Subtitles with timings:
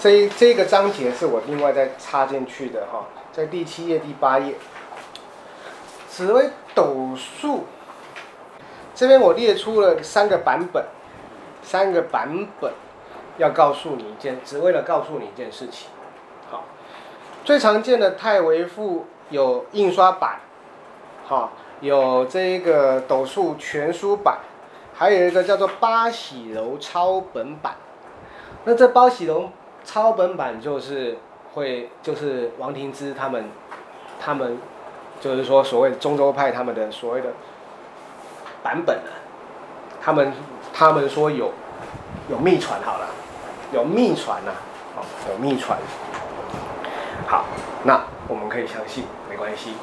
[0.00, 4.54] 这这个章节是我另外再插进去的哈，在第七页、第八页。
[6.08, 7.66] 紫微斗数，
[8.94, 10.86] 这边我列出了三个版本，
[11.62, 12.72] 三个版本
[13.36, 15.90] 要告诉你一件，只为了告诉你一件事情。
[16.50, 16.64] 好，
[17.44, 20.40] 最常见的太微赋有印刷版，
[21.26, 24.38] 好，有这个斗数全书版，
[24.94, 27.76] 还有一个叫做八喜楼抄本版。
[28.64, 29.50] 那这八喜楼
[29.90, 31.18] 抄本版就是
[31.54, 33.50] 会就是王亭之他们
[34.20, 34.56] 他们。
[35.20, 37.28] 就是说，所谓中州派他们的所谓的
[38.62, 39.10] 版本呢，
[40.00, 40.32] 他们
[40.72, 41.52] 他们说有
[42.30, 43.06] 有秘传好了，
[43.70, 44.52] 有秘传呐，
[44.96, 45.78] 哦，有秘传。
[47.28, 47.44] 好，
[47.84, 49.74] 那我们可以相信，没关系，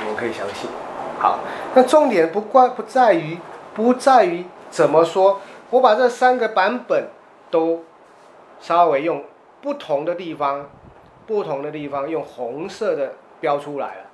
[0.00, 0.70] 我们可以相信。
[1.18, 1.40] 好，
[1.74, 3.38] 那重点不怪不在于
[3.74, 7.10] 不在于怎么说，我把这三个版本
[7.50, 7.84] 都
[8.58, 9.22] 稍微用
[9.60, 10.68] 不同的地方，
[11.26, 14.04] 不同的地方用红色的标出来了。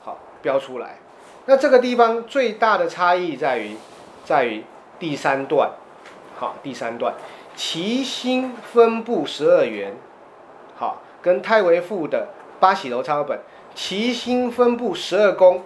[0.00, 0.98] 好标出来，
[1.46, 3.76] 那这个地方最大的差异在于，
[4.24, 4.62] 在于
[4.98, 5.72] 第三段，
[6.36, 7.14] 好，第三段，
[7.56, 9.96] 其星分布十二元，
[10.76, 12.28] 好，跟太微赋的
[12.60, 13.40] 八喜楼抄本，
[13.74, 15.64] 其星分布十二宫，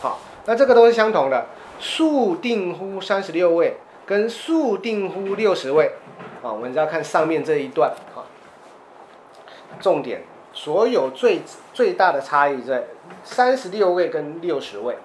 [0.00, 1.46] 好，那这个都是相同的，
[1.80, 5.90] 数定乎三十六位，跟数定乎六十位，
[6.42, 8.26] 啊，我们只要看上面这一段，好，
[9.80, 10.22] 重点。
[10.52, 12.82] 所有最最大的差异在
[13.22, 14.98] 三十六位跟六十位，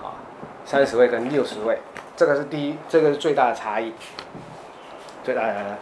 [0.00, 0.14] 好，
[0.64, 1.80] 三十位跟六十位，
[2.16, 3.92] 这个是第一，这个是最大的差异。
[5.24, 5.76] 最大的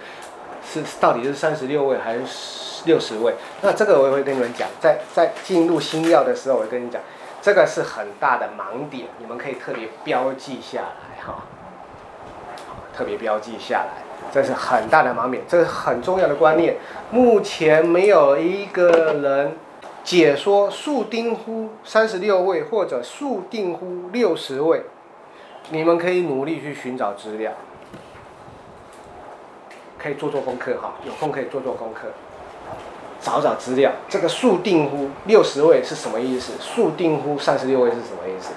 [0.67, 3.35] 是到底是三十六位还是六十位？
[3.61, 7.03] 那这个我也会跟你们讲，在在进入星曜的时候，我会跟你讲，
[7.43, 11.45] 这个是很大的盲点，你们可以特别标记下来哈，
[12.97, 14.03] 特别标记下来。
[14.33, 16.77] 这是很大的盲点，这是很重要的观念。
[17.11, 19.53] 目前没有一个人
[20.03, 24.83] 解说数定乎三十六位或者数定乎六十位，
[25.71, 27.53] 你们可以努力去寻找资料，
[29.99, 32.09] 可以做做功课哈，有空可以做做功课，
[33.21, 33.93] 找找资料。
[34.09, 36.55] 这个数定乎六十位是什么意思？
[36.61, 38.53] 数定乎三十六位是什么意思？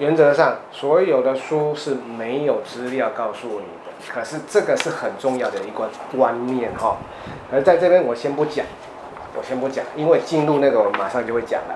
[0.00, 3.90] 原则上，所有的书是没有资料告诉你的。
[4.08, 6.96] 可是这个是很重要的一个观念哈，
[7.52, 8.64] 而在这边我先不讲，
[9.36, 11.74] 我先不讲，因为进入那个我马上就会讲了，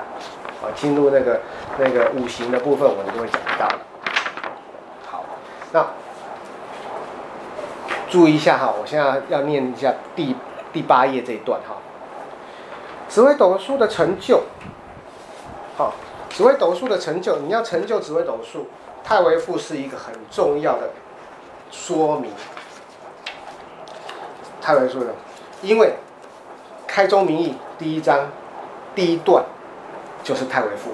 [0.62, 1.42] 啊，进入那个
[1.78, 3.82] 那个五行的部分我们就会讲到了。
[5.06, 5.22] 好，
[5.72, 5.86] 那
[8.08, 10.34] 注意一下哈，我现在要念一下第
[10.72, 11.76] 第八页这一段哈。
[13.06, 14.44] 紫微斗数的成就，
[15.76, 15.92] 好，
[16.34, 18.66] 紫微斗数的成就，你要成就紫微斗数，
[19.04, 20.90] 太微赋是一个很重要的。
[21.70, 22.32] 说明
[24.60, 25.14] 太微赋的，
[25.62, 25.94] 因为
[26.88, 28.28] 开宗明义第一章
[28.96, 29.44] 第一段
[30.24, 30.90] 就是太微赋，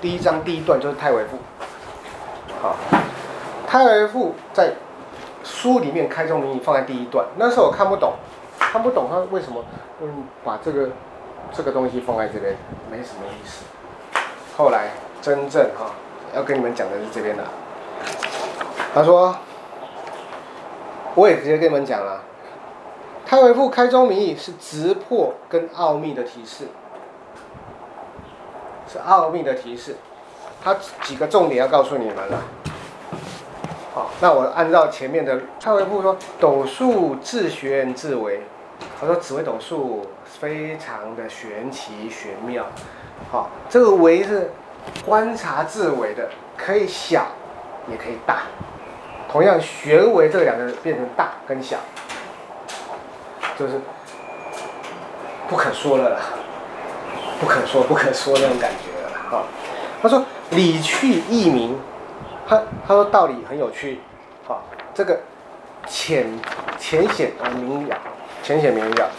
[0.00, 1.36] 第一章第一段就是太微赋。
[2.62, 2.74] 好，
[3.66, 4.72] 太微赋在
[5.44, 8.14] 书里面开宗明义放在第一段，那时候我看不懂，
[8.58, 9.62] 看不懂他为什么
[10.00, 10.88] 嗯把这个
[11.52, 12.56] 这个东西放在这边，
[12.90, 13.64] 没什么意思。
[14.58, 14.90] 后来
[15.22, 15.92] 真正哈
[16.34, 17.44] 要跟你们讲的是这边的，
[18.92, 19.34] 他说。
[21.14, 22.22] 我也直接跟你们讲了，
[23.26, 26.66] 太微赋开宗明义是直破跟奥秘的提示，
[28.86, 29.96] 是奥秘的提示，
[30.62, 32.42] 他几个重点要告诉你们了。
[34.20, 38.42] 那我按照前面的太微赋说，斗数自玄自微，
[39.00, 42.64] 他说紫微斗数非常的玄奇玄妙。
[43.30, 44.50] 好，这个为是
[45.04, 47.26] 观察自为的，可以小，
[47.90, 48.42] 也可以大。
[49.30, 51.76] 同样，玄微这两个变成大跟小，
[53.58, 53.78] 就是
[55.46, 56.20] 不可说了啦，
[57.38, 59.44] 不可说不可说那种感觉了哈。
[60.00, 61.78] 他说理趣易明，
[62.48, 64.00] 他他说道理很有趣，
[64.46, 64.64] 好，
[64.94, 65.20] 这个
[65.86, 66.26] 浅
[66.78, 67.96] 浅显而明了，
[68.42, 69.10] 浅显明了。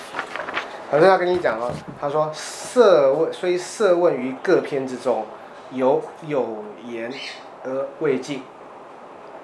[0.89, 5.25] 可是他跟你讲哦，他说设问虽设问于各篇之中，
[5.71, 7.11] 有有言
[7.63, 8.43] 而未尽。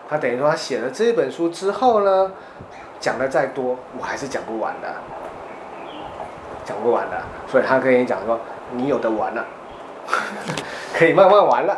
[0.07, 2.31] 他等于说，他写了这本书之后呢，
[2.99, 4.87] 讲的再多，我还是讲不完的，
[6.63, 7.21] 讲不完的。
[7.47, 8.39] 所以他跟你讲说，
[8.71, 9.45] 你有的玩了，
[10.93, 11.77] 可以慢慢玩了。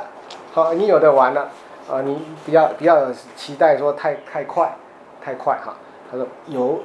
[0.53, 1.49] 好，你有的玩了，
[1.89, 4.75] 啊，你不要不要期待说太太快，
[5.21, 5.75] 太快哈。
[6.11, 6.81] 他说有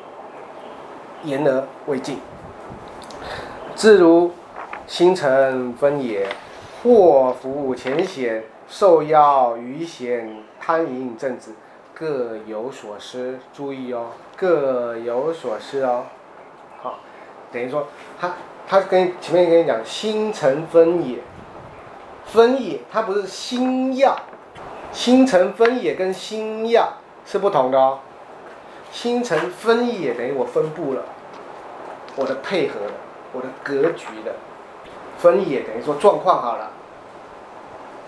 [1.25, 2.20] 言而未尽，
[3.82, 4.31] 自如
[4.87, 6.29] 星辰分野，
[6.84, 10.37] 祸福浅显，受邀余险。
[10.61, 11.50] 贪淫正直，
[11.93, 16.05] 各有所失，注意哦，各有所失哦。
[16.81, 17.00] 好，
[17.50, 17.88] 等于说
[18.20, 18.32] 他
[18.69, 21.19] 他跟前面跟你讲星辰分也，
[22.25, 24.17] 分也，它不是星耀，
[24.93, 26.88] 星辰分也跟星耀
[27.26, 27.99] 是不同的哦。
[28.93, 31.02] 星辰分也等于我分布了，
[32.14, 32.93] 我的配合了，
[33.32, 34.34] 我的格局的。
[35.19, 36.70] 分野等于说状况好了，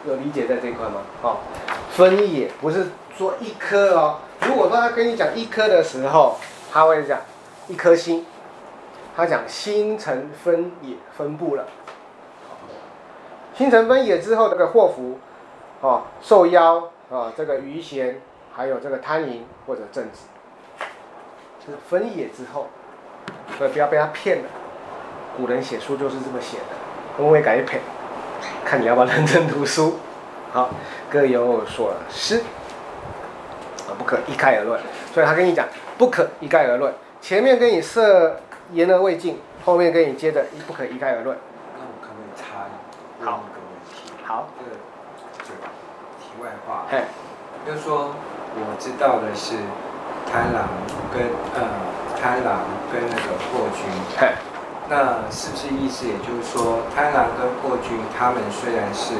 [0.06, 1.02] 有理解在这一块吗？
[1.22, 1.36] 哦，
[1.90, 4.18] 分野不是说一颗哦。
[4.42, 6.36] 如果说他跟你讲一颗的时候，
[6.72, 7.20] 他会讲
[7.68, 8.26] 一颗心。
[9.16, 11.68] 他讲心诚分野分布了，
[13.54, 15.20] 心诚分野之后，这个祸福，
[15.82, 18.20] 哦，受夭啊、哦，这个余弦，
[18.52, 20.84] 还有这个贪淫或者正直，
[21.64, 22.66] 就是分野之后，
[23.56, 24.44] 所以不要被他骗了。
[25.36, 26.64] 古人写书就是这么写的。
[27.16, 27.80] 我会改配，
[28.64, 29.98] 看你要不要认真读书。
[30.52, 30.70] 好，
[31.10, 32.38] 各有所失，
[33.86, 34.80] 啊，不可一概而论。
[35.12, 35.66] 所以他跟你讲，
[35.96, 36.92] 不可一概而论。
[37.20, 38.40] 前面跟你设
[38.72, 41.36] 言而未尽，后面跟你接着不可一概而论。
[41.76, 42.66] 那我可不可以插
[43.20, 43.38] 一个问
[43.88, 44.12] 题？
[44.24, 44.76] 好，这个
[45.38, 45.68] 这个
[46.20, 46.86] 题外话。
[46.90, 47.02] 嘿，
[47.66, 48.14] 就是说
[48.56, 49.54] 我知道的是
[50.30, 50.68] 贪狼
[51.12, 51.22] 跟
[51.54, 51.68] 呃
[52.20, 52.60] 贪狼
[52.92, 53.84] 跟那个破军。
[54.84, 54.90] 嘿。
[54.90, 59.14] 那是不是意思，也就是说，贪婪跟破军，他们虽然是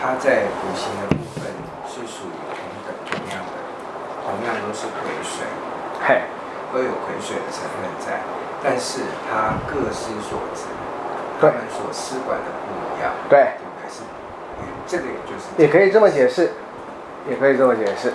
[0.00, 1.50] 他在五行的部分
[1.88, 3.54] 是属于同等同样的，
[4.22, 5.44] 同样都是癸水，
[6.06, 6.22] 嘿，
[6.72, 8.20] 都有癸水的成分在，
[8.62, 9.00] 但是
[9.30, 10.62] 他各司所职，
[11.40, 13.90] 他们所司管的不一样，对，对不对？
[13.90, 14.02] 是，
[14.86, 16.52] 这个也就是也可以这么解释，
[17.28, 18.12] 也可以这么解释，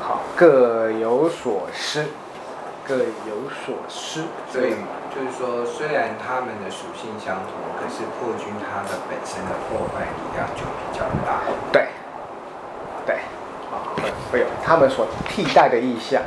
[0.00, 2.04] 好，各有所失。
[2.86, 4.74] 各有所失，所以
[5.14, 11.42] 就是说，虽然他们的属性相同，可是破军它的本身的破坏力量就比较大。
[11.70, 11.86] 对，
[13.06, 13.16] 对，
[13.70, 13.94] 啊，
[14.32, 16.20] 会有他们所替代的意象，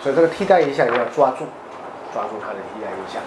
[0.00, 1.46] 所以这个替代意象你要抓住，
[2.14, 3.20] 抓住它的替代意象。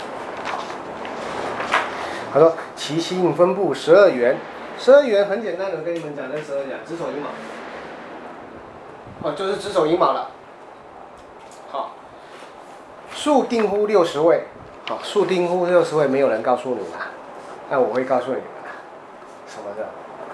[2.33, 4.37] 他说：其心分布十二元，
[4.79, 7.29] 十二元很简单的跟你们讲，那十二元子丑寅卯，
[9.23, 10.31] 哦，就是子丑寅卯了。
[13.21, 14.45] 数定乎六十位，
[14.89, 17.05] 好，数定乎六十位，没有人告诉你啦，
[17.69, 18.73] 那我会告诉你们啦，
[19.47, 19.85] 什么的？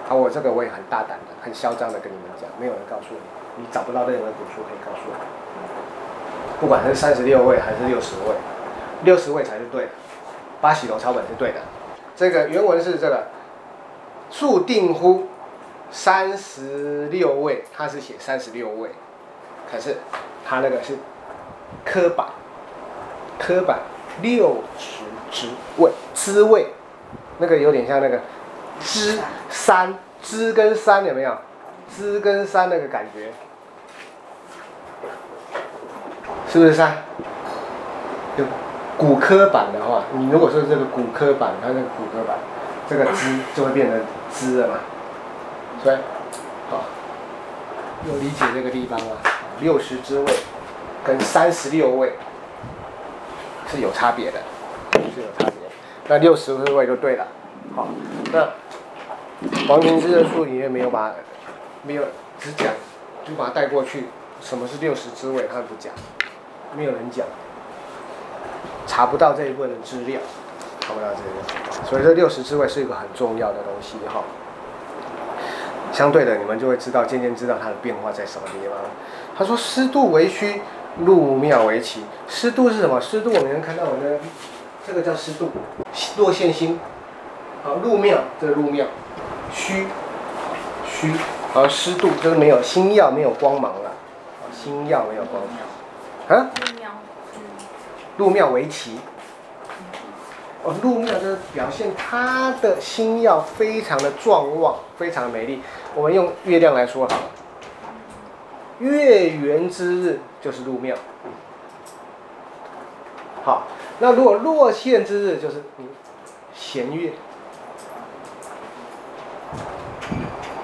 [0.08, 5.14] 啊，我这个我也很大胆的，很嚣张的跟你们讲，没有人告诉你，你找不到任何古书可以告诉我，
[6.58, 8.34] 不管是三十六位还是六十位，
[9.04, 9.90] 六十位才是对的，
[10.62, 11.60] 八喜楼抄本是对的，
[12.16, 13.26] 这个原文是这个，
[14.30, 15.26] 数定乎
[15.90, 18.92] 三十六位，他是写三十六位，
[19.70, 19.98] 可是
[20.42, 20.96] 他那个是
[21.84, 22.26] 刻板。
[23.38, 23.78] 科版
[24.20, 25.48] 六十之
[25.78, 26.66] 位，之位，
[27.38, 28.20] 那个有点像那个
[28.80, 29.18] 之
[29.48, 31.36] 山，之跟山有没有？
[31.96, 33.32] 之跟山那个感觉，
[36.46, 36.98] 是不是山？
[38.36, 38.44] 就
[38.96, 42.36] 骨科版的话，你如果说这个骨科版，它那个骨科版，
[42.88, 44.00] 这个之就会变成
[44.34, 44.74] 之了嘛。
[45.82, 45.96] 所以，
[46.70, 46.84] 好，
[48.06, 49.16] 有理解这个地方吗？
[49.60, 50.32] 六十之位
[51.04, 52.12] 跟三十六位。
[53.70, 54.38] 是有差别的，
[55.14, 55.52] 是有差别。
[56.08, 57.26] 那六十之位就对了，
[57.76, 57.88] 好。
[58.32, 58.48] 那
[59.68, 61.12] 王亭之的书里面没有把，
[61.82, 62.02] 没有
[62.40, 62.68] 只讲，
[63.24, 64.06] 就把它带过去。
[64.40, 65.48] 什么是六十之位？
[65.52, 65.92] 他不讲，
[66.76, 67.26] 没有人讲，
[68.86, 70.20] 查不到这一部分的资料，
[70.80, 71.86] 查不到这个。
[71.86, 74.22] 所以这六十之位是一个很重要的东西哈。
[75.92, 78.78] 相对的，你们就会知道，渐渐知道它的变化在什么地方。
[79.36, 80.62] 他说：“湿度为虚。”
[81.04, 83.00] 入庙为奇，湿度是什么？
[83.00, 84.18] 湿度我们能看到我的
[84.86, 85.50] 这个叫湿度，
[86.16, 86.78] 落线星。
[87.62, 88.86] 好，入庙这个入庙，
[89.52, 89.86] 虚，
[90.86, 91.12] 虚，
[91.52, 93.92] 好，湿度就是没有星耀，没有光芒了。
[94.52, 95.42] 星耀没有光
[96.28, 96.38] 芒。
[96.38, 96.50] 啊？
[98.16, 98.98] 入庙为奇。
[100.64, 105.62] 哦，入庙就是表现他的星耀非常的壮旺，非常的美丽。
[105.94, 107.22] 我们用月亮来说好了。
[108.80, 110.94] 月圆之日就是入庙，
[113.44, 113.66] 好，
[113.98, 115.86] 那如果落线之日就是你
[116.54, 117.12] 弦月，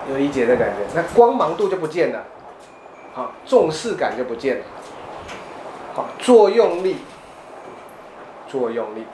[0.09, 2.23] 有理解的感觉，那光芒度就不见了，
[3.15, 4.65] 好，重视感就不见了，
[5.93, 6.99] 好，作用力，
[8.47, 9.05] 作用力，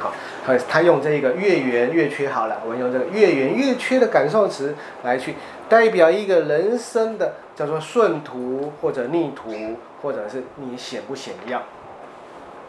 [0.00, 0.10] 好，
[0.46, 5.34] 他他用这一个月圆月缺好了，我们用这个月圆月缺的感受词来去。
[5.68, 11.62] 代表一个人生的叫做顺途或者逆途，或者是你显不显耀，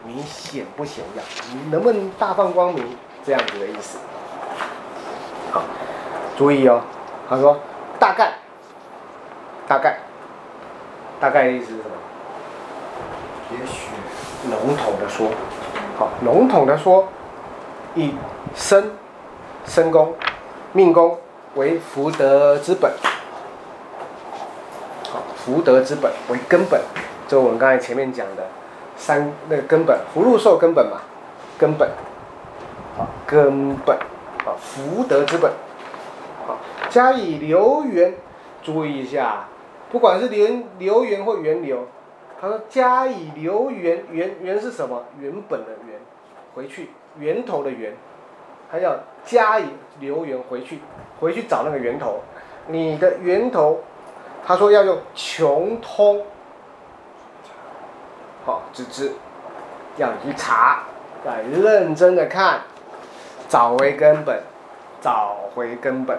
[0.04, 1.22] 你显不显耀，
[1.52, 2.84] 你能不能大放光明
[3.24, 3.98] 这样子的意思。
[5.52, 5.62] 好，
[6.36, 6.80] 注意哦，
[7.28, 7.58] 他说
[7.98, 8.32] 大概，
[9.68, 9.98] 大概，
[11.20, 11.90] 大概的意思是什么？
[13.52, 13.90] 也许
[14.50, 15.28] 笼统的说，
[15.98, 17.06] 好，笼统的说，
[17.94, 18.14] 以
[18.54, 18.90] 身、
[19.66, 20.14] 身宫、
[20.72, 21.16] 命宫
[21.56, 22.92] 为福德之本，
[25.10, 26.80] 好，福德之本为根本，
[27.26, 28.46] 就我们刚才前面讲的
[28.96, 31.00] 三那个根本，福禄寿根本嘛，
[31.58, 31.90] 根本，
[32.96, 33.98] 好，根本，
[34.44, 35.50] 好，福德之本，
[36.46, 36.58] 好，
[36.88, 38.14] 加以流源，
[38.62, 39.48] 注意一下，
[39.90, 41.86] 不管是流流源或源流。
[42.38, 45.04] 他说：“加以流源，源源是什么？
[45.18, 45.98] 原本的源，
[46.54, 47.96] 回去源头的源，
[48.70, 49.66] 还要加以
[50.00, 50.80] 流源回去，
[51.20, 52.20] 回去找那个源头。
[52.66, 53.80] 你的源头，
[54.44, 56.24] 他说要用穷通，
[58.44, 59.12] 好，直知，
[59.96, 60.82] 要你去查，
[61.24, 61.32] 要
[61.62, 62.60] 认真的看，
[63.48, 64.42] 找回根本，
[65.00, 66.18] 找回根本。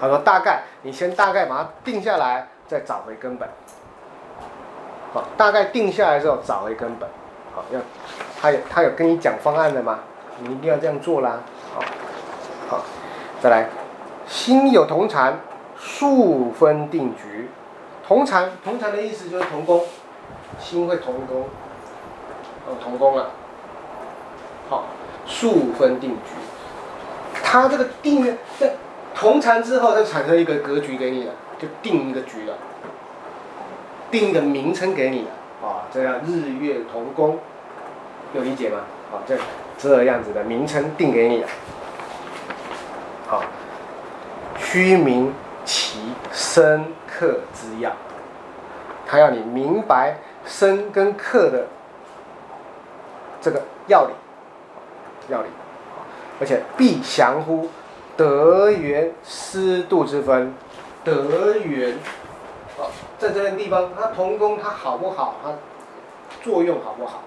[0.00, 3.48] 他说大概，你先大概把它定下来，再找回根本。”
[5.12, 7.08] 好，大概定下来之后找回根本。
[7.54, 7.80] 好，要
[8.40, 10.00] 他有他有跟你讲方案的吗？
[10.40, 11.40] 你一定要这样做啦。
[11.74, 11.82] 好，
[12.68, 12.84] 好，
[13.40, 13.68] 再来，
[14.26, 15.40] 心有同禅，
[15.78, 17.48] 数分定局。
[18.06, 19.82] 同禅，同禅的意思就是同工，
[20.58, 21.44] 心会同工，
[22.66, 23.30] 哦，同工了。
[24.68, 24.84] 好，
[25.26, 26.32] 数分定局。
[27.42, 28.74] 他这个定在
[29.14, 32.54] 同禅之后，就产生一个格局给你了，就定一个局了。
[34.10, 37.38] 定一个名称给你了啊，这样日月同工，
[38.34, 38.80] 有理解吗？
[39.10, 39.36] 好，这
[39.84, 41.48] 这样子的名称定给你了。
[43.26, 43.42] 好，
[44.56, 45.30] 虚名
[45.62, 45.98] 其
[46.32, 47.92] 生克之要，
[49.06, 51.66] 他要你明白生跟克的
[53.42, 54.14] 这个要理，
[55.28, 55.48] 要理，
[56.40, 57.68] 而且必详乎
[58.16, 60.54] 德元失度之分，
[61.04, 61.98] 得元。
[63.18, 65.34] 在这个地方，它同工它好不好？
[65.44, 65.50] 它
[66.42, 67.20] 作用好不好？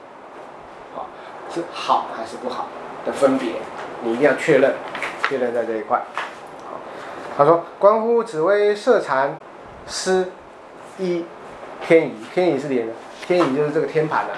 [0.96, 1.08] 好，
[1.54, 2.68] 是好还是不好
[3.06, 3.54] 的分别，
[4.04, 4.74] 你一定要确认，
[5.24, 6.02] 确认在这一块。
[7.38, 9.38] 他说：关乎紫微设缠
[9.88, 10.32] 师
[10.98, 11.26] 一
[11.86, 12.94] 天乙，天乙是连的，
[13.26, 14.32] 天乙就是这个天盘了。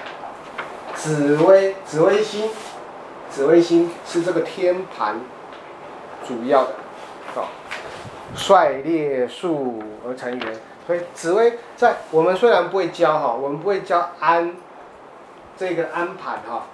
[0.94, 2.50] 紫微紫微星，
[3.30, 5.18] 紫微星是这个天盘
[6.26, 6.74] 主要的。
[7.36, 7.44] 哦，
[8.36, 10.56] 率列数而成元。
[10.86, 14.54] 所以紫微在我们虽然不会教哈，我们不会教安
[15.56, 16.66] 这个安盘哈，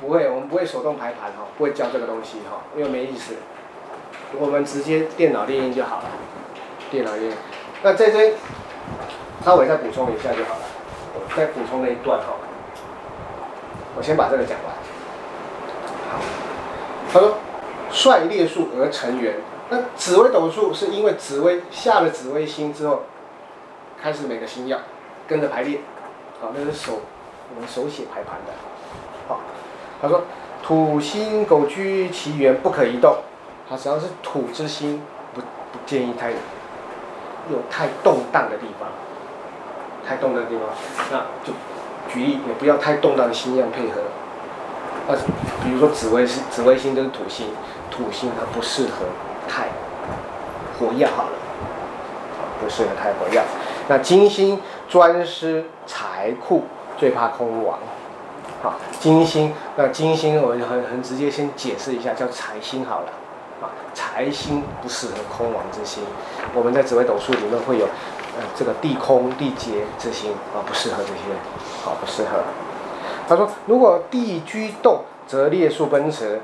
[0.00, 3.34] 不会，我们不会手动排盘哈，不会教这个东西哈，因为没意思。
[4.38, 6.04] 我们直接电脑列印就好了，
[6.90, 7.34] 电脑列印。
[7.82, 8.34] 那这这
[9.44, 10.62] 稍微再补充一下就好了，
[11.36, 12.34] 再补充那一段哈。
[13.96, 14.74] 我先把这个讲完。
[16.10, 16.20] 好，
[17.12, 17.36] 他说
[17.90, 19.36] 率列数而成员。
[19.68, 23.02] 那紫微斗数是因为紫微下了紫微星之后，
[24.00, 24.78] 开始每个星曜
[25.26, 25.80] 跟着排列，
[26.40, 27.00] 好，那是手
[27.54, 28.52] 我们手写排盘的，
[30.00, 30.22] 他说
[30.62, 33.16] 土星苟居其原不可移动，
[33.68, 35.02] 它只要是土之星，
[35.34, 38.88] 不不建议太有太动荡的地方，
[40.06, 40.68] 太动荡的地方，
[41.10, 41.52] 那就
[42.12, 44.00] 举例也不要太动荡的星样配合，
[45.12, 45.16] 啊，
[45.64, 47.48] 比如说紫微星紫微星都是土星，
[47.90, 49.06] 土星它不适合。
[49.48, 49.68] 太
[50.76, 51.30] 活跃好了，
[52.60, 53.44] 不适合太火药。
[53.86, 56.64] 那金星专司财库，
[56.98, 57.78] 最怕空亡。
[58.62, 63.06] 好，金星，那金星我很很直接先解释一下，叫财星好了。
[63.60, 66.02] 啊，财星不适合空亡之星。
[66.54, 71.20] 我们在紫微斗数里面会有，呃，这个地空地劫之星啊，不适合这些，
[71.84, 72.42] 好，不适合。
[73.28, 76.40] 他说，如果地居动，则列数奔驰。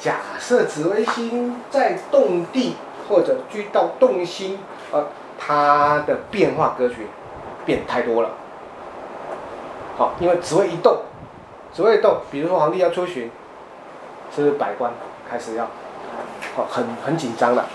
[0.00, 2.76] 假设紫微星在动地
[3.08, 4.58] 或者居到动星，
[4.90, 5.06] 呃，
[5.38, 7.06] 它的变化格局
[7.64, 8.30] 变太多了。
[9.96, 10.98] 好，因为紫微一动，
[11.74, 13.28] 紫微一动，比如说皇帝要出巡，
[14.32, 14.92] 是不是百官
[15.28, 15.68] 开始要，
[16.54, 17.66] 好，很很紧张了。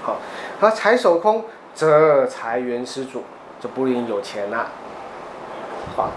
[0.00, 0.16] 好，
[0.58, 3.24] 他财守空，则财源失主，
[3.60, 4.70] 就不一定有钱了。
[5.94, 6.12] 好，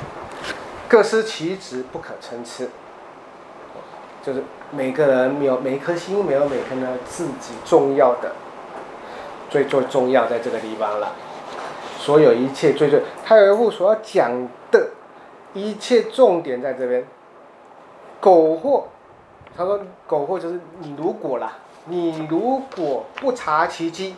[0.87, 2.63] 各司其职，不可参差。
[4.23, 8.31] 就是每个人没有每颗心没有每颗呢自己重要的，
[9.49, 11.11] 最最重要在这个地方了。
[11.99, 14.31] 所有一切最最太阳户所要讲
[14.71, 14.89] 的
[15.55, 17.03] 一切重点在这边。
[18.21, 18.85] 苟或，
[19.57, 21.53] 他说苟或就是你如果啦，
[21.85, 24.15] 你如果不察其机，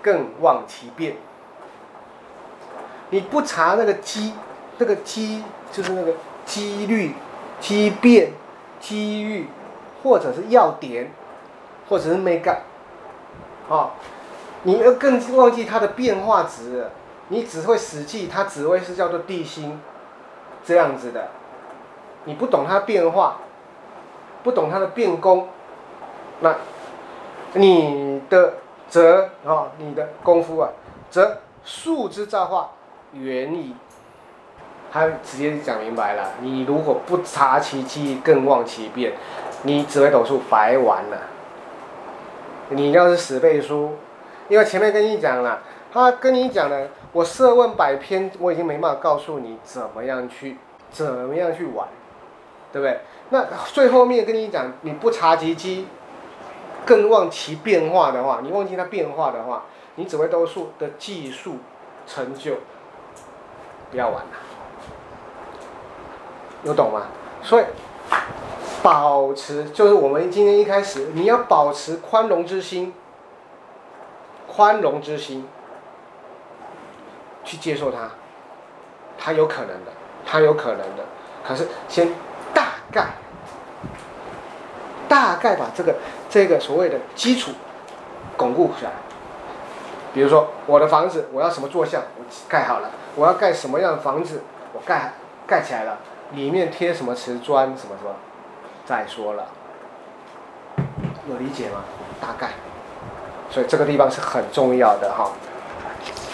[0.00, 1.16] 更忘其变。
[3.10, 4.32] 你不查那个机，
[4.78, 6.14] 那个机就是那个
[6.46, 7.12] 几率。
[7.60, 8.32] 机变、
[8.80, 9.46] 机遇，
[10.02, 11.12] 或者是要点，
[11.90, 12.62] 或者是没干，
[13.68, 13.90] 啊，
[14.62, 16.88] 你要更忘记它的变化值，
[17.30, 19.80] 你只会死记它只会是叫做地心
[20.64, 21.28] 这样子的，
[22.24, 23.38] 你不懂它变化，
[24.42, 25.48] 不懂它的变功，
[26.40, 26.54] 那
[27.54, 28.54] 你的
[28.88, 30.70] 则啊，你的功夫啊，
[31.08, 32.72] 则数之造化
[33.12, 33.74] 原矣。
[34.92, 39.12] 他直接讲明白了，你如果不察其机，更忘其变，
[39.62, 41.16] 你紫微斗数白玩了。
[42.70, 43.96] 你要是死背书，
[44.48, 45.60] 因为前面跟你讲了，
[45.92, 50.56] 他跟你讲了，我设问百篇，我已经没办法告诉你怎么样去，
[50.90, 51.88] 怎么样去玩，
[52.72, 53.00] 对不对？
[53.30, 55.88] 那最后面跟你讲，你不察其机，
[56.86, 59.64] 更忘其变化的话，你忘记它变化的话，
[59.96, 61.56] 你紫微斗数的技术
[62.06, 62.54] 成就，
[63.90, 64.30] 不要玩了。
[66.62, 67.06] 有懂吗？
[67.42, 67.64] 所以
[68.82, 72.94] 保持就是我们今天一开始，你要保持宽容之心，
[74.46, 75.48] 宽容之心
[77.50, 78.08] 去接受它，
[79.18, 79.90] 它有可能的，
[80.24, 81.04] 它有可能的。
[81.44, 82.08] 可是先
[82.54, 83.06] 大概
[85.08, 85.96] 大概把这个
[86.28, 87.50] 这个所谓的基础
[88.36, 88.92] 巩固起来。
[90.14, 94.42] 比如说我的房子，我要什么坐向，我盖好了；我要盖什么样的房子，
[94.72, 95.12] 我盖
[95.44, 95.98] 盖起来了。
[96.32, 98.14] 里面贴什么瓷砖什么什么，
[98.86, 99.46] 再说了，
[101.28, 101.82] 有理解吗？
[102.20, 102.50] 大概，
[103.50, 105.32] 所以这个地方是很重要的哈。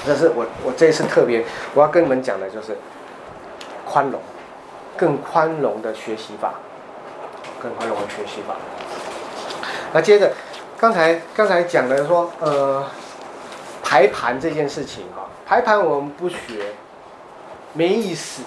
[0.07, 1.45] 这是我我这一次特别
[1.75, 2.79] 我要跟你们讲的就是
[3.85, 4.21] 宽容，
[4.97, 6.55] 更宽容的学习法，
[7.61, 8.55] 更宽容的学习法。
[9.93, 10.33] 那接着
[10.79, 12.85] 刚才刚才讲的说呃
[13.83, 16.75] 排盘这件事情哈，排盘我们不学，
[17.73, 18.43] 没意思。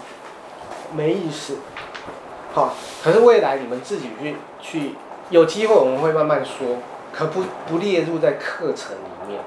[0.91, 1.55] 没意思，
[2.51, 2.73] 好，
[3.03, 4.95] 可是未来你们自己去去，
[5.29, 6.77] 有机会我们会慢慢说，
[7.13, 9.39] 可不不列入在课程里面，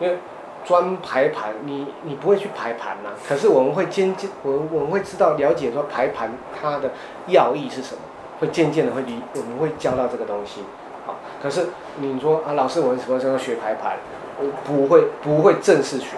[0.00, 0.18] 因为
[0.64, 6.90] 专排盘，你你不会去排盘呐、啊，可是我们会渐渐，我我们会知道了解说排盘它的
[7.26, 8.00] 要义是什么，
[8.40, 10.62] 会渐渐的会理，我们会教到这个东西，
[11.06, 13.96] 好，可是你说啊，老师，我们什么时候学排盘？
[14.42, 16.16] 我不会不会正式学，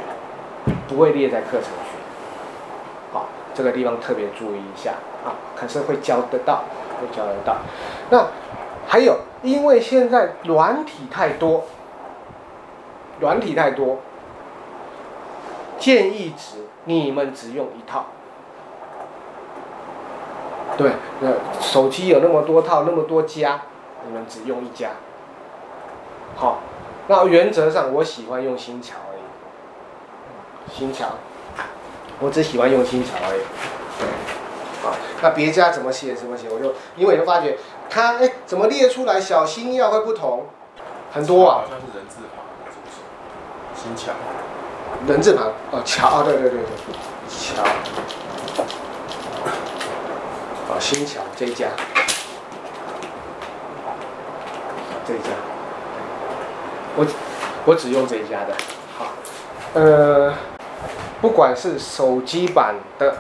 [0.86, 1.98] 不会列在课程学。
[3.12, 4.92] 好这个地方特别注意一下
[5.24, 6.64] 啊，可是会教得到，
[7.00, 7.56] 会教得到。
[8.10, 8.28] 那
[8.86, 11.64] 还有，因为现在软体太多，
[13.20, 13.98] 软体太多，
[15.82, 18.06] 建议只你们只用一套。
[20.76, 23.62] 对，那手机有那么多套，那么多家，
[24.06, 24.90] 你们只用一家。
[26.36, 26.60] 好，
[27.08, 31.08] 那原则上我喜欢用新桥而已，新桥。
[32.20, 37.58] 我只喜欢用新桥而已，啊，那别家怎么写怎么写，我就因为就发觉
[37.90, 40.46] 它哎怎么列出来小心要会不同，
[41.12, 41.64] 很多啊。
[41.64, 43.82] 好像是人字旁，不是？
[43.82, 44.12] 新桥。
[45.06, 46.64] 人字旁哦，桥，对对对对，
[47.28, 47.62] 桥。
[50.68, 51.68] 哦，新桥这一家，
[55.06, 55.30] 这一家，
[56.96, 57.06] 我
[57.66, 58.54] 我只用这一家的，
[58.98, 59.06] 好，
[59.74, 60.32] 呃。
[61.20, 63.16] 不管是手机版的，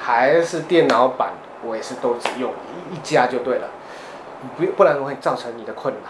[0.00, 1.28] 还是电脑版，
[1.62, 2.50] 我也是都只用
[2.90, 3.68] 一家就对了，
[4.56, 6.08] 不不然会造成你的困扰，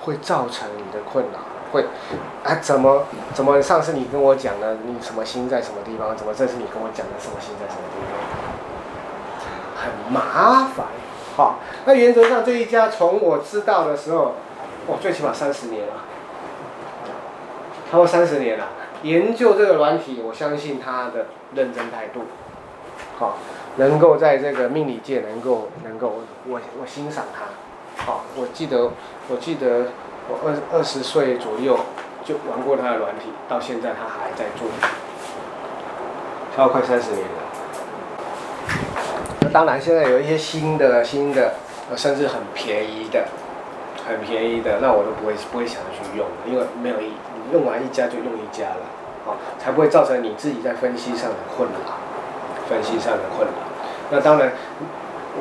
[0.00, 1.40] 会造成你的困扰，
[1.72, 1.86] 会，
[2.44, 3.04] 啊怎么
[3.34, 6.16] 怎么上次你跟我讲的，你什么星在什么地方？
[6.16, 8.12] 怎么这次你跟我讲的什么星在什么地方？
[9.82, 10.86] 很麻烦，
[11.36, 14.34] 好，那原则上这一家从我知道的时候，
[14.86, 15.94] 哦，最起码三十年了，
[17.90, 18.68] 超过三十年了。
[19.02, 22.20] 研究这个软体，我相信他的认真态度，
[23.18, 23.38] 好，
[23.74, 28.92] 能够在这个命理界能够能够我我欣赏他，好，我记得
[29.28, 29.86] 我记得
[30.28, 31.78] 我二二十岁左右
[32.24, 34.68] 就玩过他的软体，到现在他还在做，
[36.56, 37.26] 超快三十年了。
[39.40, 41.54] 那当然现在有一些新的新的，
[41.96, 43.26] 甚至很便宜的，
[44.06, 47.14] 很便宜的，那我都不会不会想着去用，因为没有意义。
[47.52, 51.76] 用完一家就用一家了，才不会造成你自己在分析上的困扰，
[52.66, 53.52] 分析上的困扰。
[54.10, 54.52] 那当然，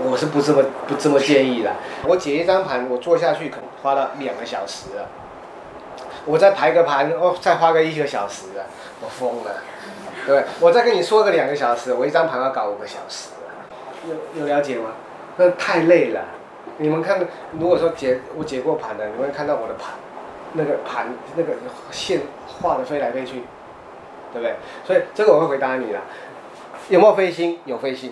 [0.06, 1.71] 我是不这么不这么建议的。
[2.08, 5.08] 我解一张盘，我做下去可能花了两个小时了，
[6.25, 8.65] 我再排个盘，哦，再花个一个小时了，
[9.01, 9.51] 我疯了，
[10.25, 13.30] 对，我再跟你说个两个小时，我一张盘要搞五个小时，
[14.08, 14.91] 有有了解吗？
[15.38, 16.21] 那太累了。
[16.77, 17.19] 你们看，
[17.60, 19.93] 如果说解我解过盘的，你们会看到我的盘。
[20.54, 21.54] 那个盘那个
[21.91, 23.43] 线画的飞来飞去，
[24.34, 24.56] 对不对？
[24.86, 26.01] 所以这个我会回答你了。
[26.89, 27.60] 有没有飞星？
[27.63, 28.12] 有飞星。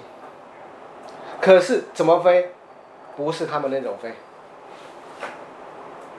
[1.41, 2.52] 可是怎么飞？
[3.15, 4.13] 不是他们那种飞。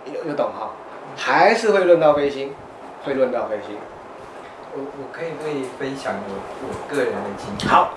[0.07, 0.71] 有有懂哈？
[1.17, 2.55] 还是会论到飞星，
[3.05, 3.77] 会论到飞星。
[4.73, 7.69] 我我可以为你分享我我个人的经验。
[7.69, 7.95] 好，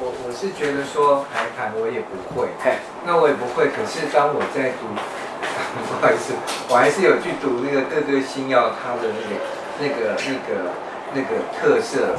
[0.00, 3.68] 我我是觉得说排盘我也不会，嘿，那我也不会。
[3.68, 4.88] 可是当我在读，
[6.00, 6.32] 不好意思，
[6.68, 9.36] 我还是有去读那个各个星耀它的那个
[9.78, 10.72] 那个那个
[11.14, 12.16] 那个特色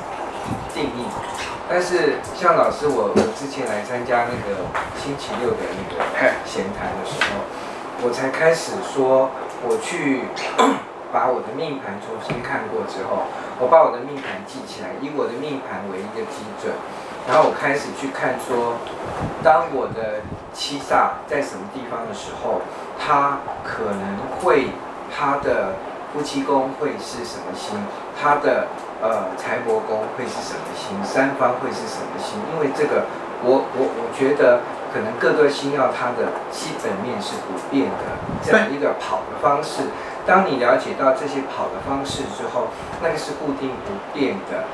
[0.74, 1.06] 定义。
[1.70, 4.64] 但是像老师我我之前来参加那个
[4.98, 6.04] 星期六的那个
[6.46, 7.44] 闲谈的时候，
[8.04, 9.30] 我才开始说
[9.64, 10.24] 我去。
[11.10, 13.24] 把我的命盘重新看过之后，
[13.62, 16.76] 我把我的命盘记起来，以我的命盘为一个基准，
[17.26, 18.76] 然后我开始去看说，
[19.42, 20.20] 当我的
[20.54, 22.60] 七煞在什么地方的时候，
[23.00, 24.68] 他可能会
[25.08, 25.80] 他的
[26.12, 27.80] 夫妻宫会是什么星，
[28.22, 28.68] 他的
[29.02, 33.06] 呃财帛宫会是什么星，三方会是什么星，因为这个
[33.44, 34.62] 我我我觉得
[34.94, 39.90] 可能各个星曜它的基本面是不变的，这样一个跑的方式。
[40.26, 42.68] 当你了解到这些跑的方式之后，
[43.02, 44.68] 那个是固定不变的。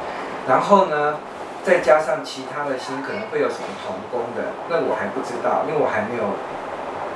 [0.47, 1.19] 然后呢，
[1.63, 6.33] 再加上其他的星可能会有什么同宫的，那我还不知道，因为我还没有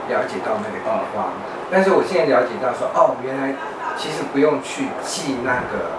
[0.07, 1.33] 了解到那个地方。
[1.71, 3.55] 但是我现在了解到说，哦，原来
[3.97, 5.97] 其实不用去记那个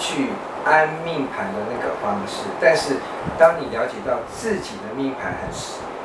[0.00, 0.30] 去
[0.64, 2.48] 安命盘的那个方式。
[2.60, 2.96] 但是
[3.38, 5.48] 当你了解到自己的命盘很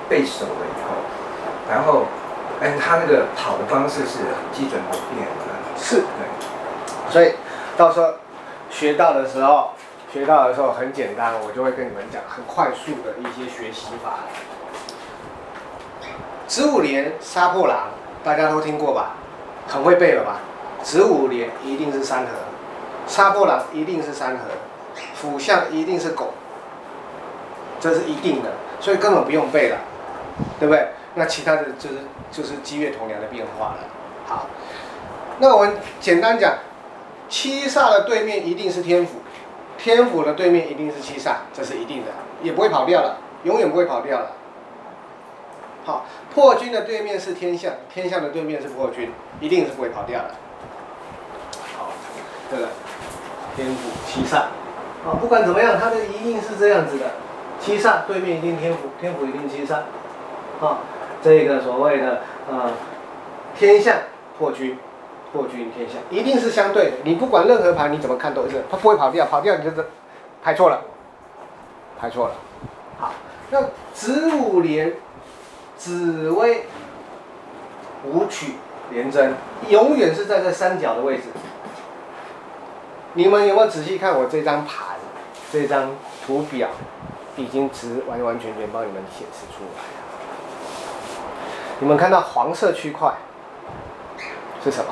[0.08, 0.94] 背熟了以后，
[1.68, 2.06] 然后，
[2.62, 4.20] 哎，他那个跑的方式是
[4.54, 5.56] 基准不变的。
[5.78, 7.34] 是，对，所以
[7.76, 8.14] 到时候
[8.70, 9.72] 学到的时候，
[10.14, 14.20] 学到的时候很简单，我就会跟你们讲很快速的一些学习法。
[16.48, 17.88] 子午连杀破狼，
[18.24, 19.16] 大家都听过吧？
[19.68, 20.38] 很会背了吧？
[20.84, 22.28] 子午连一定是三合，
[23.08, 24.44] 杀破狼一定是三合，
[25.14, 26.34] 辅相一定是狗，
[27.80, 29.78] 这是一定的，所以根本不用背了，
[30.60, 30.90] 对不对？
[31.16, 31.96] 那其他的就是
[32.32, 33.78] 就是鸡月同梁的变化了。
[34.26, 34.48] 好。
[35.38, 36.54] 那我们简单讲，
[37.28, 39.20] 七煞的对面一定是天府，
[39.78, 44.32] 天府的对面一定是七煞，这是一定的，也不会跑掉了，永远不会跑掉了。
[45.84, 50.36] 好，破军的对面是天相，天相的对面是破军，一定是不会跑掉的。
[51.78, 51.90] 好，
[52.50, 52.70] 这个
[53.56, 54.38] 天府七煞，
[55.06, 57.06] 啊，不管怎么样，它的一定是这样子的，
[57.60, 59.76] 七煞对面一定天府，天府一定七煞。
[60.60, 60.80] 啊，
[61.22, 62.72] 这个所谓的呃
[63.58, 63.96] 天象
[64.38, 64.78] 破军。
[65.34, 69.86] 破军天象一定是相对的，你不管任何盘，你怎么看都是，它不会跑掉，跑掉你就是
[70.42, 70.80] 排错了，
[72.00, 72.36] 排错了。
[72.98, 73.12] 好，
[73.50, 73.62] 那
[73.94, 74.94] 子午连、
[75.76, 76.64] 紫微、
[78.06, 78.54] 武曲
[78.92, 79.34] 连贞，
[79.68, 81.24] 永远是在这三角的位置。
[83.16, 84.96] 你们有没有仔细看我这张盘？
[85.52, 85.90] 这张
[86.26, 86.68] 图表
[87.38, 89.90] 已经只完完全全帮你们显示出来了。
[91.80, 93.14] 你们看到黄色区块
[94.62, 94.92] 是什么？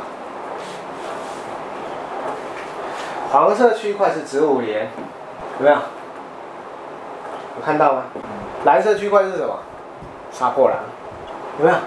[3.29, 4.89] 黄色区块是子午连，
[5.59, 5.75] 有没有？
[5.75, 5.81] 有
[7.65, 8.03] 看到吗？
[8.63, 9.59] 蓝色区块是什么？
[10.31, 10.79] 杀破狼，
[11.59, 11.77] 有没有？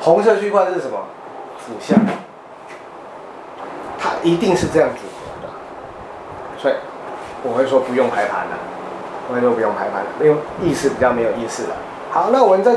[0.00, 0.98] 红色区块是什么？
[1.56, 1.96] 腐相。
[3.96, 5.27] 它一定是这样组合，
[6.58, 6.74] 所以
[7.42, 8.58] 我会说不用排盘了，
[9.28, 11.76] 我会说不用排盘了，因为意思比较没有意思了。
[12.10, 12.76] 好，那我们再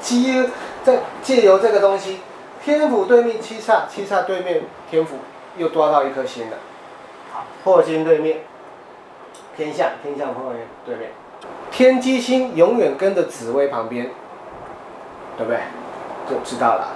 [0.00, 0.48] 接
[0.84, 2.20] 再借由这个东西，
[2.64, 5.16] 天府对面七煞，七煞对面天府，
[5.56, 6.56] 又抓到一颗星了。
[7.64, 8.38] 破军对面，
[9.56, 11.10] 天相天相破军对面，
[11.70, 14.10] 天机星永远跟着紫微旁边，
[15.36, 15.60] 对不对？
[16.30, 16.88] 就知道了。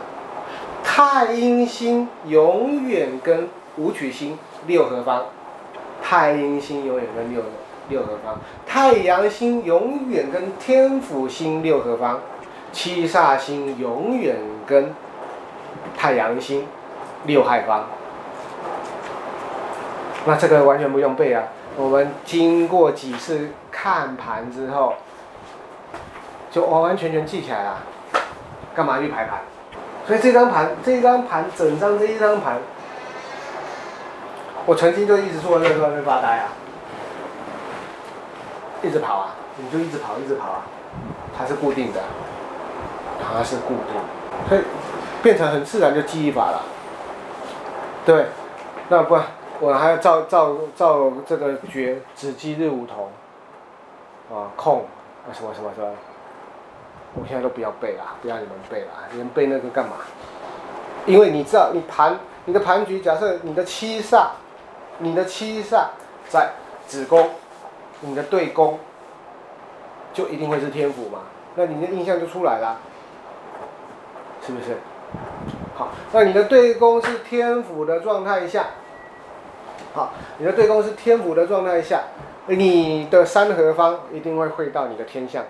[0.83, 5.27] 太阴星永远跟武曲星六合方，
[6.11, 7.41] 太阴星永远跟六
[7.89, 12.19] 六合方，太阳星永远跟天府星六合方，
[12.73, 14.35] 七煞星永远
[14.67, 14.93] 跟
[15.97, 16.67] 太阳星
[17.27, 17.87] 六害方。
[20.25, 21.45] 那这个完全不用背啊！
[21.77, 24.95] 我们经过几次看盘之后，
[26.51, 27.77] 就完完全全记起来了。
[28.75, 29.43] 干嘛去排盘？
[30.09, 32.57] 所以这张盘，这张盘，整张这一张盘，
[34.71, 36.49] 我曾经就一直坐在那外面发呆啊，
[38.85, 40.63] 一直跑啊，你就一直跑，一直跑啊，
[41.37, 42.01] 它是固定的，
[43.21, 44.01] 它是固定，
[44.49, 44.61] 所以
[45.25, 46.63] 变成很自然就记忆法了。
[48.07, 48.27] 对，
[48.89, 49.25] 那不然。
[49.59, 53.11] 我还要照照照这个诀，子鸡日梧桐，
[54.31, 54.87] 啊空
[55.27, 55.89] 啊什么什么什么，
[57.15, 59.97] 我现在都不要背了，不要你们背了，你们背那个干嘛？
[61.07, 64.29] 因为你知道，你盘你的盘局，假设你的七煞，
[65.01, 65.89] 你的七煞
[66.29, 66.51] 在
[66.87, 67.31] 子宫，
[68.01, 68.79] 你的对宫，
[70.15, 71.21] 就一定会是天府嘛，
[71.57, 72.79] 那你的印象就出来了，
[74.47, 74.77] 是不是？
[75.75, 78.67] 好，那你的对宫是天府的状态下，
[79.93, 82.03] 好，你的对宫是天府的状态下，
[82.47, 85.43] 你的三合方一定会汇到你的天相，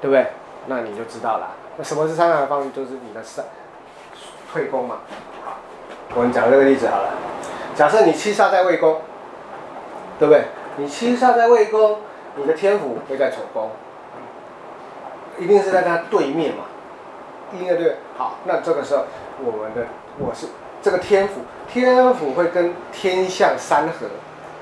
[0.00, 0.26] 对不对？
[0.66, 1.48] 那你就知道了。
[1.76, 2.72] 那什么是三合方？
[2.72, 3.44] 就是你的三
[4.52, 4.98] 退宫嘛。
[6.14, 7.14] 我们讲这个例子好了，
[7.74, 9.00] 假设你七煞在未宫，
[10.18, 10.44] 对不对？
[10.76, 11.98] 你七煞在未宫，
[12.36, 13.70] 你的天府会在丑宫，
[15.38, 16.64] 一定是在它对面嘛。
[17.52, 19.04] 应该对，好，那这个时候
[19.44, 19.84] 我们的
[20.18, 20.46] 我是
[20.80, 24.06] 这个天府，天府会跟天相三合。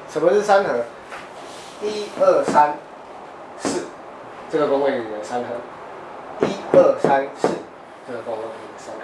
[0.09, 0.85] 什么是三合？
[1.83, 2.79] 一二三
[3.59, 3.85] 四，
[4.51, 5.47] 这个宫位里面三合。
[6.47, 7.49] 一二三四，
[8.07, 9.03] 这个宫位里面三合。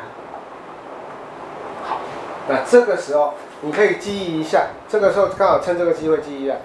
[1.86, 2.00] 好，
[2.48, 6.56] 那这个时候你可以记忆一下，这个时候刚好趁这个机会记忆一下。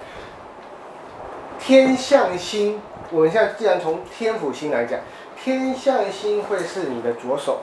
[1.58, 5.00] 天相星，我们现在既然从天府星来讲。
[5.42, 7.60] 天相星会是你的左手，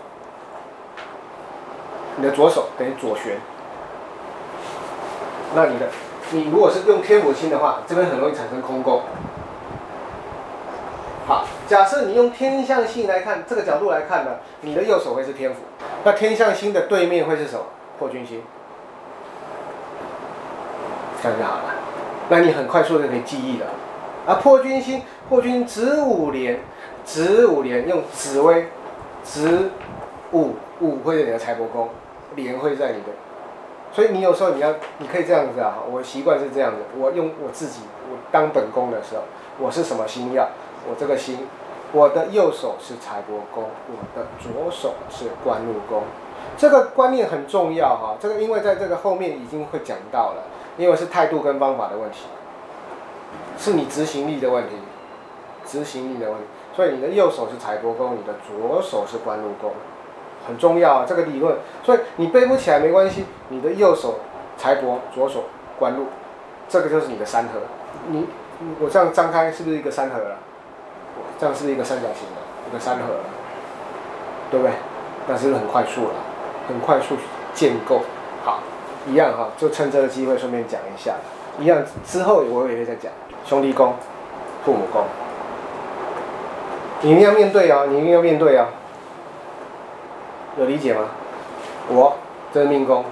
[2.16, 3.38] 你的左手等于左旋。
[5.54, 5.88] 那你的，
[6.32, 9.04] 你如果是用天府星的话，这边很容易产生空宫。
[11.28, 15.60] 好，假设你用天相星来看，这个角度来看呢，你的右手会是天府，
[16.04, 17.66] 那天相星的对面会是什么？
[18.00, 18.42] 破军星。
[21.36, 21.74] 这样就好了，
[22.30, 23.66] 那你很快速就可以记忆了。
[24.26, 26.60] 啊，破军星，破军子午连。
[27.06, 28.68] 子午连用紫薇，
[29.24, 29.70] 子
[30.34, 31.88] 午午会在你的财帛宫，
[32.36, 33.14] 连会在你的，
[33.94, 37.80] 所以你有时候你要，你可以这样子啊，我习惯是这样子，我用我自己，
[38.12, 39.22] 我当本宫的时候，
[39.58, 40.50] 我是什么星曜？
[40.90, 41.48] 我这个星，
[41.94, 46.04] 我的右手是财帛宫，我的左手是官禄宫，
[46.58, 50.44] 这个观念很重要哈，这个因为在这个后面已经会讲到了，
[50.78, 52.28] 因为是态度跟方法的问题，
[53.58, 54.76] 是你执行力的问题，
[55.66, 56.46] 执行力的问题。
[56.76, 59.74] 所以你的右手是财帛宫，你的左手是官禄宫，
[60.48, 61.58] 很重要啊，这个理论。
[61.84, 64.20] 所以你背不起来没关系，你的右手
[64.58, 65.46] 财帛，左手
[65.80, 66.06] 官禄，
[66.70, 67.62] 这个就是你的三合。
[68.10, 68.28] 你
[68.80, 70.36] 我这样张开是不是一个三合了？
[71.40, 73.24] 这样是不是一个三角形的一个三合了？
[74.52, 74.74] 对不对？
[75.28, 76.14] 那是不是很快速了？
[76.68, 77.16] 很快速
[77.54, 78.02] 建构。
[78.46, 78.60] 好，
[79.08, 81.16] 一样哈，就趁这个机会顺便讲一下。
[81.60, 83.12] 一样之后我也会再讲
[83.46, 83.94] 兄弟宫、
[84.64, 85.04] 父母宫。
[87.02, 87.86] 你一定要面对啊！
[87.90, 88.68] 你一定要面对啊！
[90.60, 91.02] 有理解吗？
[91.90, 92.16] 我
[92.52, 93.06] 这是命宫，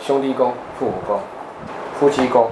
[0.00, 1.20] 兄弟宫、父母宫、
[1.98, 2.48] 夫妻宫，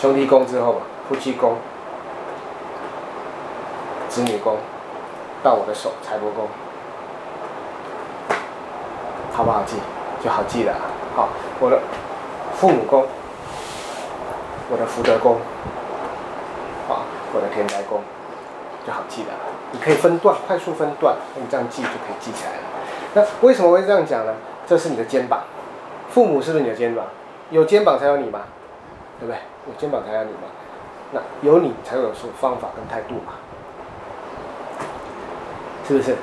[0.00, 1.56] 兄弟宫之后，夫妻宫、
[4.08, 4.56] 子女宫，
[5.42, 6.48] 到我的手财帛宫，
[9.32, 9.76] 好不好记？
[10.22, 10.74] 就好记了。
[11.16, 11.28] 好，
[11.60, 11.78] 我的
[12.54, 13.06] 父母宫，
[14.70, 15.36] 我的福德宫。
[17.34, 18.02] 我的田宅宫
[18.86, 19.28] 就好记了，
[19.70, 22.58] 你可以分段，快速分段，你这样记就可以记起来了。
[23.14, 24.34] 那为什么会这样讲呢？
[24.66, 25.40] 这是你的肩膀，
[26.10, 27.06] 父母是不是你的肩膀？
[27.48, 28.40] 有肩膀才有你嘛，
[29.18, 29.40] 对不对？
[29.66, 30.40] 有肩膀才有你嘛。
[31.12, 33.32] 那有你才有说方法跟态度嘛，
[35.88, 36.16] 是不是？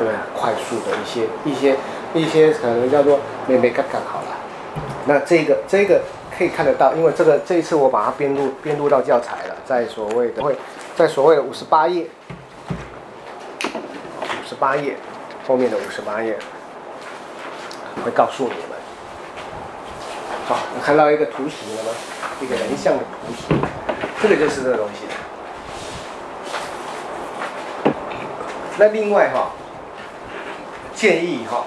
[0.00, 0.14] 对不对？
[0.34, 1.76] 快速的一些一些
[2.14, 4.28] 一些可能叫做没没刚刚好了。
[5.06, 6.00] 那这个这个。
[6.36, 10.54] 可以看得到，因为这个这一次我把它编录编录到教材了，在所谓的会，
[10.94, 12.06] 在所谓的五十八页，
[13.64, 14.98] 五十八页
[15.48, 16.38] 后面的五十八页
[18.04, 18.76] 会告诉你们。
[20.46, 21.90] 好，你看到一个图形了吗？
[22.42, 23.58] 一个人像的图形，
[24.20, 25.06] 这个就是这个东西。
[28.76, 29.52] 那另外哈，
[30.94, 31.64] 建议哈，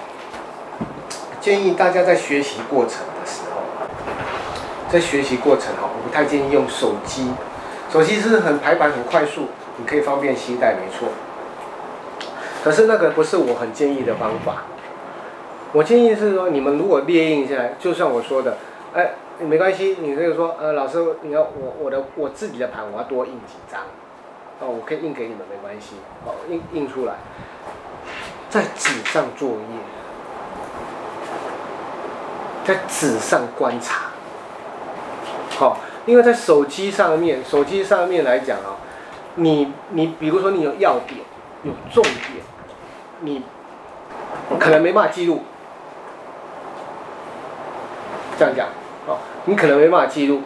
[1.40, 3.60] 建议大家在学习过程的时候。
[4.90, 7.30] 在学习过程哈，我不太建议用手机，
[7.92, 11.08] 手机是很排版很快速，你可以方便携带没错。
[12.64, 14.64] 可是那个不是我很建议的方法。
[15.72, 18.58] 我建议是说，你们如果列印下来，就像我说的，
[18.92, 23.82] 哎，没关系，你可以说，呃，老师，你要我我的我自己的盘，我要多印几张，
[24.58, 25.94] 哦，我可以印给你们没关系，
[26.26, 27.14] 哦，印印出来，
[28.48, 29.54] 在纸上作业，
[32.70, 34.10] 在纸上观察。
[35.58, 38.78] 好，因为在手机上面，手机上面来讲啊，
[39.34, 41.20] 你你比如说你有要点，
[41.64, 42.14] 有重点，
[43.22, 43.42] 你
[44.60, 45.42] 可能没办法记录。
[48.38, 48.68] 这样讲，
[49.08, 50.42] 哦，你可能没办法记录。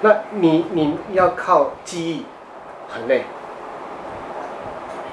[0.00, 2.26] 那你你要靠记忆，
[2.88, 3.24] 很累。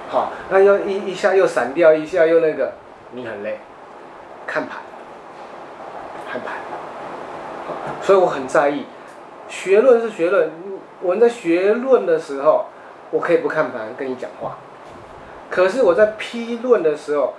[0.09, 2.75] 好，那要一一下又闪掉，一下又那个，
[3.11, 3.59] 你很累。
[4.47, 4.77] 看盘，
[6.29, 6.57] 看盘。
[8.01, 8.85] 所以我很在意，
[9.47, 10.51] 学论是学论。
[11.01, 12.65] 我们在学论的时候，
[13.09, 14.57] 我可以不看盘跟你讲话，
[15.49, 17.35] 可是我在批论的时候，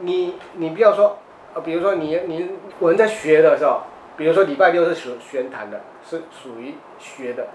[0.00, 1.16] 你你不要说，
[1.54, 3.80] 呃，比如说你你我们在学的时候，
[4.18, 7.46] 比如说礼拜六是属玄谈的，是属于学的，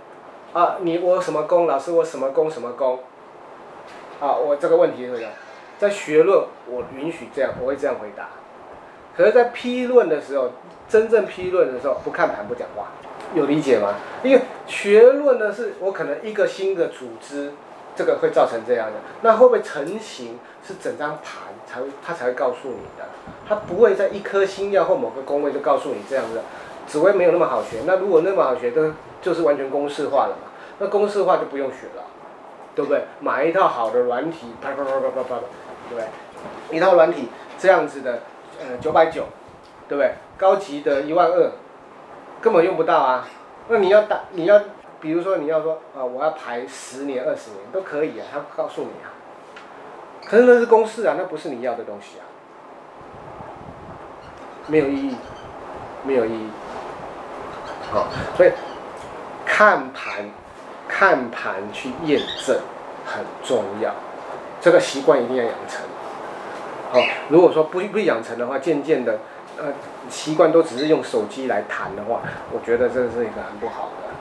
[0.54, 3.00] 啊，你我什么功，老师我什么功什么功，
[4.20, 5.32] 啊，我这个问题是这样，
[5.78, 8.28] 在学论我允许这样，我会这样回答。
[9.16, 10.50] 可是，在批论的时候，
[10.90, 12.88] 真正批论的时候，不看盘不讲话，
[13.36, 13.94] 有理解吗？
[14.24, 17.52] 因为学论呢，是我可能一个新的组织，
[17.96, 20.40] 这个会造成这样的，那会不会成型？
[20.66, 23.06] 是整张盘才会，他才会告诉你的，
[23.48, 26.42] 他不会在一颗星曜或某个宫位就告诉你这样的。
[26.88, 30.50] 紫微没有那么好学，那如果那么好学，都就是完全公式化了嘛。
[30.80, 32.04] 那公式化就不用学了，
[32.74, 33.04] 对不对？
[33.20, 35.40] 买一套好的软体，啪啪啪啪啪啪，
[35.90, 36.78] 对不对？
[36.78, 37.28] 一套软体
[37.60, 38.20] 这样子的。
[38.66, 39.26] 呃，九百九，
[39.90, 40.14] 对不对？
[40.38, 41.52] 高级的一万二，
[42.42, 43.28] 根本用不到啊。
[43.68, 44.60] 那你要打，你要，
[45.02, 49.12] 比如说你要说啊，我要排十年、二十年都可以啊，他告诉你啊。
[50.26, 52.24] 可是那是公式啊，那不是你要的东西啊，
[54.68, 55.16] 没有意义，
[56.04, 56.50] 没有意义。
[57.92, 58.52] 好，所以
[59.46, 60.30] 看盘，
[60.88, 62.58] 看盘去验证
[63.06, 63.94] 很重要，
[64.62, 65.82] 这个习惯一定要养成。
[66.94, 69.18] 哦，如果说不不养成的话，渐渐的，
[69.58, 69.66] 呃，
[70.10, 74.14] 习惯都只是用手机来谈的话，我觉得这是一个很不好的。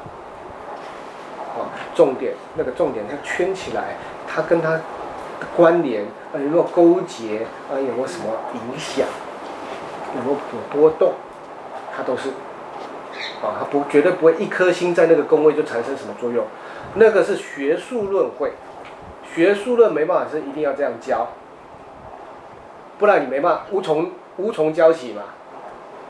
[1.55, 4.81] 哦，重点那个重点，它圈起来，它跟它
[5.55, 9.07] 关联，呃，有没有勾结，呃，有没有什么影响，
[10.17, 11.13] 有没有有波动，
[11.95, 12.31] 它都是，
[13.43, 16.47] 啊，它不绝对不会一颗星在那个宫位就产生什么作用，
[16.95, 18.55] 那个是学术论会，
[19.35, 21.29] 学术论没办法是一定要这样教。
[23.03, 25.23] 不然你没办法，无从无从教起嘛，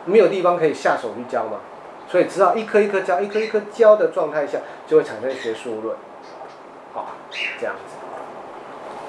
[0.04, 1.56] 没有地方可以下手去教嘛，
[2.06, 5.96] 所以只好一颗一颗教，一颗一颗教的状态下，就会产生学术论，
[6.92, 7.06] 好，
[7.58, 7.94] 这样子，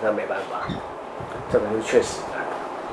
[0.02, 0.66] 那没办法，
[1.52, 2.22] 这个是确实。